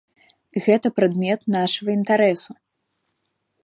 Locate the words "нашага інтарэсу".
1.59-2.51